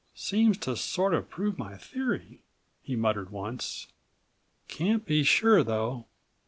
[0.15, 2.41] "Seems to sort of prove my theory,"
[2.81, 3.85] he muttered once.
[4.67, 6.07] "Can't be sure though."